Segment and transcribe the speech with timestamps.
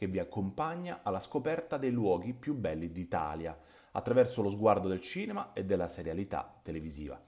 [0.00, 3.54] che vi accompagna alla scoperta dei luoghi più belli d'Italia
[3.90, 7.22] attraverso lo sguardo del cinema e della serialità televisiva.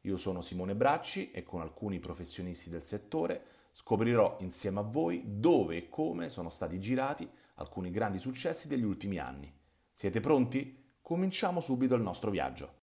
[0.00, 5.76] Io sono Simone Bracci e con alcuni professionisti del settore scoprirò insieme a voi dove
[5.76, 9.56] e come sono stati girati alcuni grandi successi degli ultimi anni.
[9.92, 10.96] Siete pronti?
[11.00, 12.78] Cominciamo subito il nostro viaggio.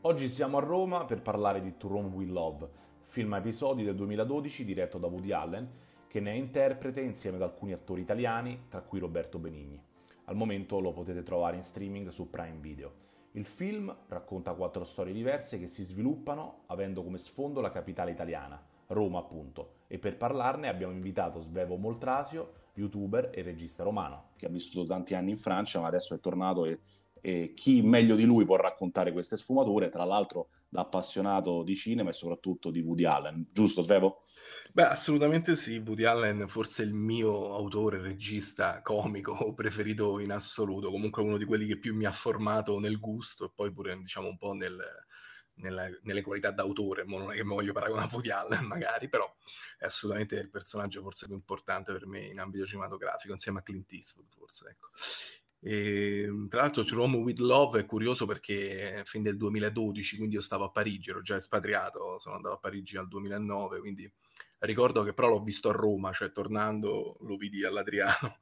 [0.00, 2.68] Oggi siamo a Roma per parlare di To Rome We Love,
[3.18, 5.68] film a episodi del 2012 diretto da Woody Allen,
[6.06, 9.82] che ne è interprete insieme ad alcuni attori italiani, tra cui Roberto Benigni.
[10.26, 12.92] Al momento lo potete trovare in streaming su Prime Video.
[13.32, 18.64] Il film racconta quattro storie diverse che si sviluppano avendo come sfondo la capitale italiana,
[18.86, 24.28] Roma appunto, e per parlarne abbiamo invitato Svevo Moltrasio, youtuber e regista romano.
[24.36, 26.78] Che ha vissuto tanti anni in Francia ma adesso è tornato e
[27.20, 32.10] e chi meglio di lui può raccontare queste sfumature, tra l'altro da appassionato di cinema
[32.10, 34.22] e soprattutto di Woody Allen, giusto Svevo?
[34.72, 41.22] Beh, assolutamente sì, Woody Allen forse il mio autore, regista, comico preferito in assoluto, comunque
[41.22, 44.36] uno di quelli che più mi ha formato nel gusto e poi pure diciamo un
[44.36, 44.78] po' nel,
[45.54, 49.32] nella, nelle qualità d'autore, non è che mi voglio paragonare a Woody Allen magari, però
[49.78, 53.92] è assolutamente il personaggio forse più importante per me in ambito cinematografico, insieme a Clint
[53.92, 54.88] Eastwood forse, ecco.
[55.60, 60.36] E, ehm, tra l'altro, Rome with Love è curioso perché è fin del 2012, quindi
[60.36, 64.10] io stavo a Parigi, ero già espatriato, sono andato a Parigi nel 2009, quindi
[64.60, 68.38] ricordo che però l'ho visto a Roma, cioè tornando lo vidi all'Adriano.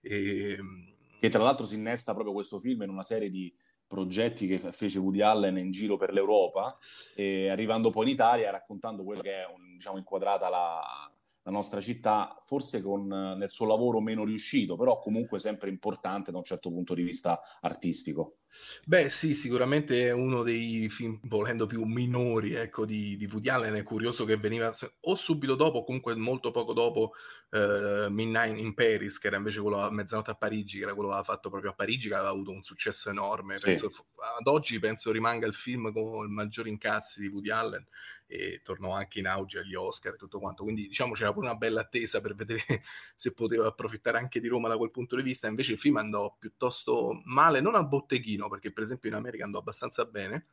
[0.00, 3.52] E, ehm, che tra l'altro si innesta proprio questo film in una serie di
[3.88, 6.78] progetti che fece Woody Allen in giro per l'Europa,
[7.16, 10.80] arrivando poi in Italia raccontando quello che è un, diciamo, inquadrata la,
[11.48, 16.36] la nostra città, forse con, nel suo lavoro meno riuscito, però comunque sempre importante da
[16.36, 18.40] un certo punto di vista artistico.
[18.84, 23.74] Beh, sì, sicuramente è uno dei film, volendo più minori, ecco, di, di Woody Allen.
[23.74, 24.70] È curioso che veniva
[25.00, 27.12] o subito dopo, o comunque molto poco dopo,
[27.50, 31.08] uh, Midnight in Paris, che era invece quello a Mezzanotte a Parigi, che era quello
[31.08, 33.56] che aveva fatto proprio a Parigi, che aveva avuto un successo enorme.
[33.56, 33.66] Sì.
[33.66, 33.90] Penso,
[34.38, 37.86] ad oggi penso rimanga il film con il maggior incassi di Woody Allen
[38.30, 40.62] e tornò anche in auge agli Oscar e tutto quanto.
[40.62, 42.62] Quindi diciamo c'era pure una bella attesa per vedere
[43.16, 45.48] se poteva approfittare anche di Roma da quel punto di vista.
[45.48, 49.58] Invece il film andò piuttosto male, non al botteghino, perché per esempio in America andò
[49.58, 50.48] abbastanza bene,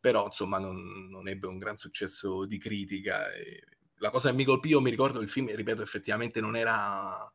[0.00, 3.30] però insomma non, non ebbe un gran successo di critica.
[3.30, 3.62] E
[3.98, 7.30] la cosa che mi colpì, io mi ricordo il film, ripeto, effettivamente non era...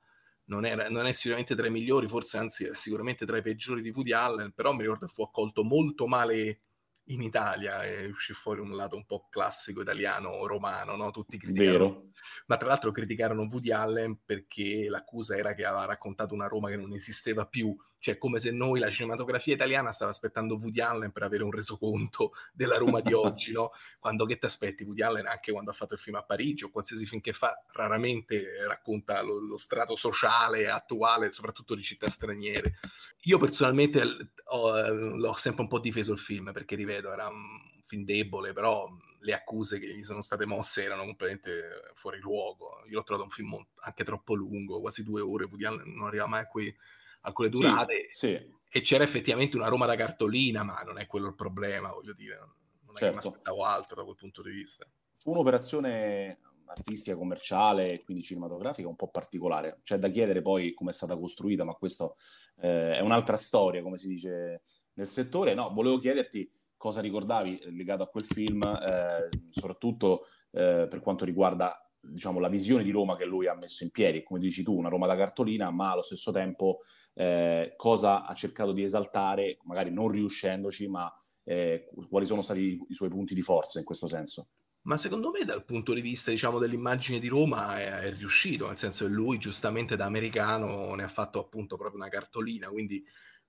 [0.45, 3.81] Non, era, non, è sicuramente tra i migliori, forse anzi è sicuramente tra i peggiori
[3.81, 6.59] di Woody Allen, però mi ricordo che fu accolto molto male
[7.07, 11.11] in Italia e uscì fuori un lato un po' classico italiano, romano, no?
[11.11, 11.89] Tutti criticarono.
[11.89, 12.11] Vero.
[12.45, 16.77] Ma tra l'altro criticarono Woody Allen perché l'accusa era che aveva raccontato una Roma che
[16.77, 21.23] non esisteva più, cioè come se noi, la cinematografia italiana, stava aspettando Woody Allen per
[21.23, 23.71] avere un resoconto della Roma di oggi, no?
[23.99, 24.83] Quando che ti aspetti?
[24.83, 27.63] Woody Allen anche quando ha fatto il film a Parigi o qualsiasi film che fa,
[27.73, 32.79] raramente racconta lo, lo strato sociale attuale, soprattutto di città straniere.
[33.23, 34.01] Io personalmente
[34.45, 38.89] ho, l'ho sempre un po' difeso il film perché rivedo, era un film debole, però
[39.19, 42.83] le accuse che gli sono state mosse erano completamente fuori luogo.
[42.89, 46.47] Io l'ho trovato un film anche troppo lungo, quasi due ore, non arriva mai a,
[46.47, 46.73] quei,
[47.21, 48.07] a quelle durate.
[48.09, 48.61] Sì, sì.
[48.75, 52.37] E c'era effettivamente una Roma da cartolina, ma non è quello il problema, voglio dire,
[52.37, 52.97] non è certo.
[52.97, 53.27] che mi certo.
[53.29, 54.87] aspettavo altro da quel punto di vista.
[55.17, 59.79] Fu un'operazione artistica, commerciale e quindi cinematografica un po' particolare.
[59.83, 62.15] C'è da chiedere poi come è stata costruita, ma questo
[62.61, 65.53] eh, è un'altra storia, come si dice nel settore.
[65.53, 66.49] No, volevo chiederti
[66.83, 72.83] cosa ricordavi legato a quel film, eh, soprattutto eh, per quanto riguarda diciamo, la visione
[72.83, 75.71] di Roma che lui ha messo in piedi, come dici tu, una Roma da cartolina,
[75.71, 76.81] ma allo stesso tempo
[77.13, 81.09] eh, cosa ha cercato di esaltare, magari non riuscendoci, ma
[81.45, 84.49] eh, quali sono stati i suoi punti di forza in questo senso?
[84.81, 88.77] Ma secondo me dal punto di vista, diciamo, dell'immagine di Roma è, è, riuscito, nel
[88.77, 93.01] senso che lui giustamente da americano ne ha fatto appunto proprio una cartolina, quindi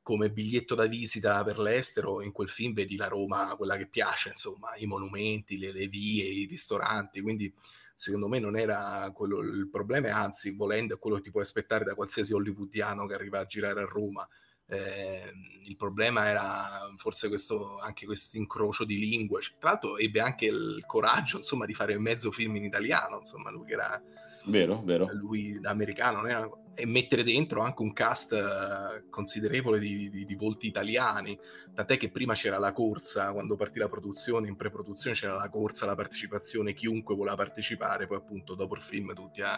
[0.05, 4.29] come biglietto da visita per l'estero in quel film vedi la Roma, quella che piace,
[4.29, 7.51] insomma, i monumenti, le, le vie, i ristoranti, quindi
[7.95, 11.85] secondo me non era quello il problema, anzi, volendo è quello che ti puoi aspettare
[11.85, 14.29] da qualsiasi hollywoodiano che arriva a girare a Roma,
[14.67, 19.41] eh, il problema era forse questo, anche questo incrocio di lingue.
[19.59, 23.65] Tra l'altro ebbe anche il coraggio insomma, di fare mezzo film in italiano, insomma, lui
[23.65, 24.03] che era
[24.47, 25.09] Vero, vero.
[25.13, 26.65] Lui da americano, no?
[26.75, 31.39] e mettere dentro anche un cast uh, considerevole di, di, di, volti italiani.
[31.73, 35.87] Tant'è che prima c'era la corsa, quando partì la produzione, in pre-produzione c'era la corsa,
[35.87, 39.57] la partecipazione, chiunque voleva partecipare, poi appunto dopo il film tutti a,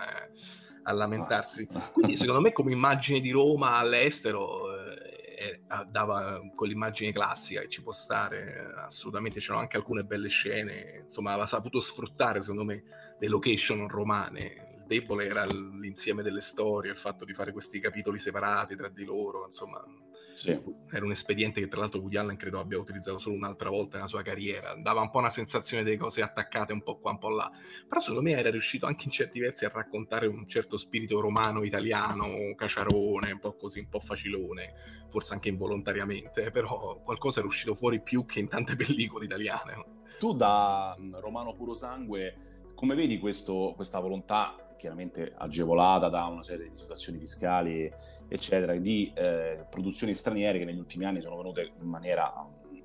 [0.82, 1.66] a lamentarsi.
[1.92, 5.60] Quindi secondo me come immagine di Roma all'estero eh,
[5.90, 11.46] dava quell'immagine classica che ci può stare, assolutamente c'erano anche alcune belle scene, insomma aveva
[11.46, 12.82] saputo sfruttare secondo me
[13.18, 18.76] le location romane debole era l'insieme delle storie, il fatto di fare questi capitoli separati
[18.76, 19.84] tra di loro, insomma,
[20.32, 20.58] sì.
[20.90, 24.08] era un espediente che tra l'altro Woody Allen credo abbia utilizzato solo un'altra volta nella
[24.08, 27.30] sua carriera, dava un po' una sensazione delle cose attaccate un po' qua, un po'
[27.30, 27.50] là,
[27.86, 31.64] però secondo me era riuscito anche in certi versi a raccontare un certo spirito romano,
[31.64, 37.74] italiano, caciarone, un po' così, un po' facilone, forse anche involontariamente, però qualcosa è uscito
[37.74, 39.94] fuori più che in tante pellicole italiane.
[40.18, 46.68] Tu da romano puro sangue come vedi questo, questa volontà chiaramente agevolata da una serie
[46.68, 47.90] di situazioni fiscali,
[48.28, 52.32] eccetera, di eh, produzioni straniere che negli ultimi anni sono venute in maniera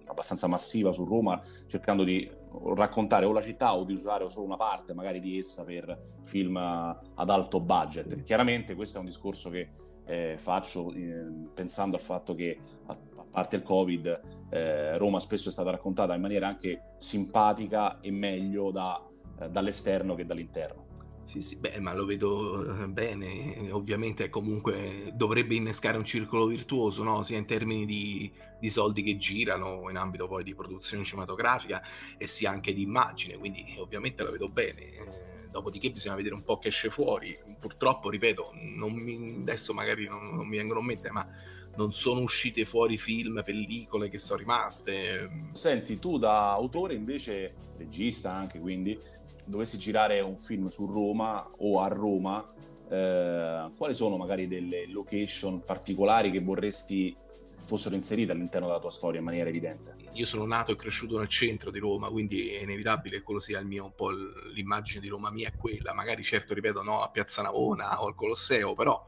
[0.07, 2.29] abbastanza massiva su Roma, cercando di
[2.75, 6.57] raccontare o la città o di usare solo una parte magari di essa per film
[6.57, 8.23] ad alto budget.
[8.23, 9.69] Chiaramente questo è un discorso che
[10.05, 12.57] eh, faccio eh, pensando al fatto che
[12.87, 17.99] a, a parte il Covid, eh, Roma spesso è stata raccontata in maniera anche simpatica
[18.01, 19.01] e meglio da,
[19.39, 20.90] eh, dall'esterno che dall'interno.
[21.23, 27.03] Sì, sì, beh, ma lo vedo eh, bene, ovviamente comunque dovrebbe innescare un circolo virtuoso,
[27.03, 27.23] no?
[27.23, 28.29] sia in termini di,
[28.59, 31.81] di, soldi che girano in ambito poi di produzione cinematografica
[32.17, 34.81] e sia anche di immagine, quindi ovviamente lo vedo bene.
[34.81, 37.37] Eh, dopodiché bisogna vedere un po' che esce fuori.
[37.59, 41.27] Purtroppo, ripeto, mi, adesso magari non, non mi vengono in mente, ma
[41.75, 45.49] non sono uscite fuori film, pellicole che sono rimaste.
[45.51, 48.97] Senti, tu da autore invece, regista anche quindi,
[49.45, 52.53] dovessi girare un film su Roma o a Roma,
[52.89, 57.15] eh, quali sono magari delle location particolari che vorresti
[57.63, 59.95] fossero inserite all'interno della tua storia in maniera evidente?
[60.13, 63.59] Io sono nato e cresciuto nel centro di Roma, quindi è inevitabile che quello sia
[63.59, 65.93] il mio, un po' l'immagine di Roma mia è quella.
[65.93, 69.05] Magari certo, ripeto, no a Piazza Navona o al Colosseo, però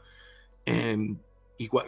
[0.64, 1.18] ehm,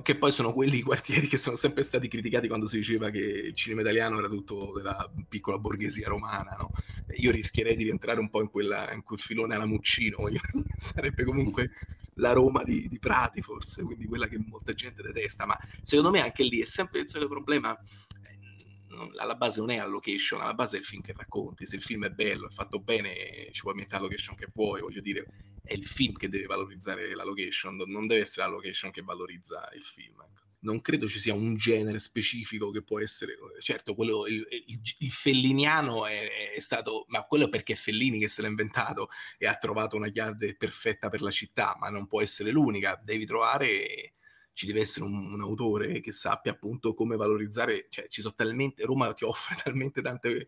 [0.02, 3.54] che poi sono quelli quartieri che sono sempre stati criticati quando si diceva che il
[3.56, 6.72] cinema italiano era tutto della piccola borghesia romana, no?
[7.18, 10.18] Io rischierei di rientrare un po' in, quella, in quel filone alla Muccino,
[10.78, 11.72] sarebbe comunque
[12.16, 16.22] la Roma di, di, Prati forse, quindi quella che molta gente detesta, ma secondo me
[16.22, 20.54] anche lì è sempre il solito problema, eh, alla base non è la location, alla
[20.54, 23.62] base è il film che racconti, se il film è bello, è fatto bene, ci
[23.62, 25.26] puoi mettere la location che vuoi, voglio dire,
[25.66, 29.70] è il film che deve valorizzare la location, non deve essere la location che valorizza
[29.74, 30.22] il film.
[30.22, 30.44] Ecco.
[30.60, 35.12] Non credo ci sia un genere specifico che può essere, certo, quello, il, il, il
[35.12, 39.56] felliniano è, è, stato, ma quello perché è Fellini che se l'ha inventato e ha
[39.58, 44.14] trovato una chiave perfetta per la città, ma non può essere l'unica, devi trovare
[44.54, 48.86] ci deve essere un, un, autore che sappia appunto come valorizzare, cioè ci sono talmente,
[48.86, 50.48] Roma ti offre talmente tante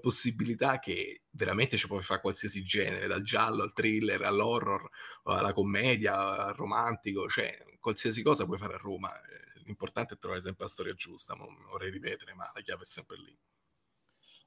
[0.00, 4.88] possibilità che veramente ci puoi fare qualsiasi genere, dal giallo al thriller, all'horror,
[5.24, 9.14] alla commedia, al romantico, cioè qualsiasi cosa puoi fare a Roma.
[9.20, 12.86] Eh, l'importante è trovare sempre la storia giusta, non vorrei ripetere, ma la chiave è
[12.86, 13.38] sempre lì.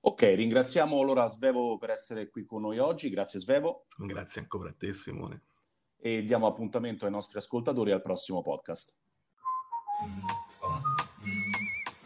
[0.03, 3.85] Ok, ringraziamo allora Svevo per essere qui con noi oggi, grazie Svevo.
[3.97, 5.43] Grazie ancora a te Simone.
[5.97, 8.97] E diamo appuntamento ai nostri ascoltatori al prossimo podcast.